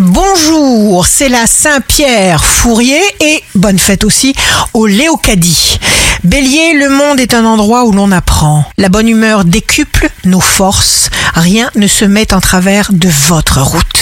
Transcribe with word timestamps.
Bonjour, 0.00 1.08
c'est 1.08 1.28
la 1.28 1.48
Saint-Pierre 1.48 2.44
Fourier 2.44 3.02
et 3.18 3.42
bonne 3.56 3.80
fête 3.80 4.04
aussi 4.04 4.32
au 4.72 4.86
Léocadie. 4.86 5.80
Bélier, 6.22 6.74
le 6.74 6.88
monde 6.88 7.18
est 7.18 7.34
un 7.34 7.44
endroit 7.44 7.84
où 7.84 7.90
l'on 7.90 8.12
apprend. 8.12 8.64
La 8.76 8.90
bonne 8.90 9.08
humeur 9.08 9.44
décuple 9.44 10.08
nos 10.24 10.38
forces. 10.38 11.10
Rien 11.34 11.68
ne 11.74 11.88
se 11.88 12.04
met 12.04 12.32
en 12.32 12.40
travers 12.40 12.92
de 12.92 13.08
votre 13.08 13.60
route. 13.60 13.97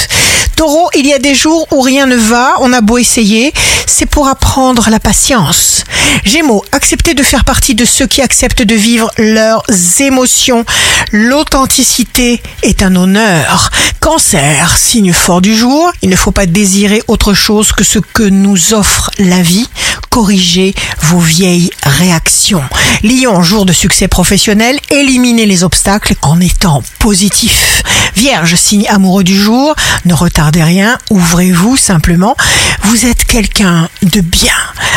Taureau, 0.56 0.88
il 0.96 1.06
y 1.06 1.12
a 1.12 1.18
des 1.18 1.34
jours 1.34 1.66
où 1.70 1.82
rien 1.82 2.06
ne 2.06 2.16
va, 2.16 2.54
on 2.60 2.72
a 2.72 2.80
beau 2.80 2.96
essayer, 2.96 3.52
c'est 3.86 4.06
pour 4.06 4.26
apprendre 4.26 4.88
la 4.88 4.98
patience. 4.98 5.84
Gémeaux, 6.24 6.64
acceptez 6.72 7.12
de 7.12 7.22
faire 7.22 7.44
partie 7.44 7.74
de 7.74 7.84
ceux 7.84 8.06
qui 8.06 8.22
acceptent 8.22 8.62
de 8.62 8.74
vivre 8.74 9.10
leurs 9.18 9.62
émotions. 10.00 10.64
L'authenticité 11.12 12.42
est 12.62 12.82
un 12.82 12.96
honneur. 12.96 13.70
Cancer, 14.00 14.76
signe 14.78 15.12
fort 15.12 15.42
du 15.42 15.54
jour, 15.54 15.92
il 16.00 16.08
ne 16.08 16.16
faut 16.16 16.30
pas 16.30 16.46
désirer 16.46 17.02
autre 17.06 17.34
chose 17.34 17.72
que 17.72 17.84
ce 17.84 17.98
que 17.98 18.22
nous 18.22 18.72
offre 18.72 19.10
la 19.18 19.42
vie. 19.42 19.68
Corrigez 20.16 20.74
vos 21.02 21.18
vieilles 21.18 21.68
réactions. 21.82 22.64
Lion, 23.02 23.42
jour 23.42 23.66
de 23.66 23.74
succès 23.74 24.08
professionnel, 24.08 24.80
éliminez 24.88 25.44
les 25.44 25.62
obstacles 25.62 26.14
en 26.22 26.40
étant 26.40 26.82
positif. 27.00 27.82
Vierge, 28.14 28.54
signe 28.54 28.88
amoureux 28.88 29.24
du 29.24 29.38
jour, 29.38 29.74
ne 30.06 30.14
retardez 30.14 30.62
rien, 30.62 30.96
ouvrez-vous 31.10 31.76
simplement. 31.76 32.34
Vous 32.84 33.04
êtes 33.04 33.26
quelqu'un 33.26 33.90
de 34.02 34.22
bien. 34.22 34.54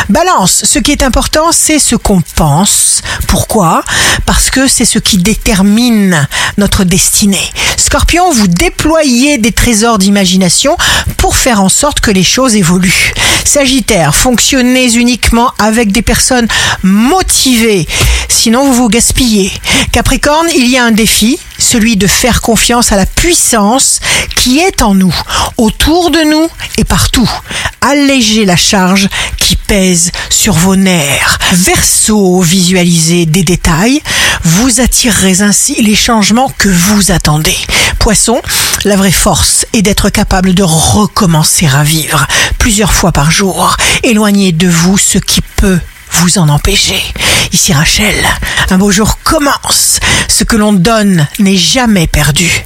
Balance, 0.08 0.64
ce 0.64 0.78
qui 0.78 0.90
est 0.90 1.02
important, 1.02 1.52
c'est 1.52 1.78
ce 1.78 1.96
qu'on 1.96 2.22
pense. 2.22 3.02
Pourquoi? 3.26 3.84
Parce 4.24 4.48
que 4.48 4.66
c'est 4.68 4.86
ce 4.86 4.98
qui 4.98 5.18
détermine 5.18 6.26
notre 6.60 6.84
destinée. 6.84 7.50
Scorpion, 7.76 8.30
vous 8.30 8.46
déployez 8.46 9.38
des 9.38 9.50
trésors 9.50 9.98
d'imagination 9.98 10.76
pour 11.16 11.36
faire 11.36 11.62
en 11.62 11.70
sorte 11.70 12.00
que 12.00 12.10
les 12.10 12.22
choses 12.22 12.54
évoluent. 12.54 13.14
Sagittaire, 13.44 14.14
fonctionnez 14.14 14.94
uniquement 14.94 15.52
avec 15.58 15.90
des 15.90 16.02
personnes 16.02 16.46
motivées, 16.82 17.88
sinon 18.28 18.64
vous 18.64 18.74
vous 18.74 18.88
gaspillez. 18.88 19.50
Capricorne, 19.90 20.48
il 20.54 20.68
y 20.68 20.76
a 20.76 20.84
un 20.84 20.92
défi, 20.92 21.38
celui 21.58 21.96
de 21.96 22.06
faire 22.06 22.42
confiance 22.42 22.92
à 22.92 22.96
la 22.96 23.06
puissance 23.06 23.98
qui 24.36 24.58
est 24.58 24.82
en 24.82 24.94
nous, 24.94 25.14
autour 25.56 26.10
de 26.10 26.20
nous 26.20 26.48
et 26.76 26.84
partout. 26.84 27.28
Allégez 27.80 28.44
la 28.44 28.56
charge 28.56 29.08
qui 29.38 29.56
pèse 29.56 30.12
sur 30.28 30.52
vos 30.52 30.76
nerfs. 30.76 31.38
Verseau, 31.52 32.40
visualisez 32.40 33.26
des 33.26 33.42
détails, 33.42 34.02
vous 34.44 34.80
attirerez 34.80 35.42
ainsi 35.42 35.82
les 35.82 35.94
changements 35.94 36.52
que 36.58 36.68
vous 36.68 37.10
attendez. 37.10 37.56
Poisson, 37.98 38.40
la 38.84 38.96
vraie 38.96 39.10
force 39.10 39.66
est 39.72 39.82
d'être 39.82 40.10
capable 40.10 40.54
de 40.54 40.62
recommencer 40.62 41.66
à 41.66 41.82
vivre 41.82 42.26
plusieurs 42.58 42.92
fois 42.92 43.12
par 43.12 43.30
jour. 43.30 43.76
Éloignez 44.02 44.52
de 44.52 44.68
vous 44.68 44.98
ce 44.98 45.18
qui 45.18 45.40
peut 45.42 45.78
vous 46.12 46.38
en 46.38 46.48
empêcher. 46.48 47.02
Ici 47.52 47.72
Rachel, 47.72 48.14
un 48.70 48.78
beau 48.78 48.90
jour 48.90 49.18
commence. 49.22 49.98
Ce 50.28 50.44
que 50.44 50.56
l'on 50.56 50.72
donne 50.72 51.26
n'est 51.38 51.56
jamais 51.56 52.06
perdu. 52.06 52.64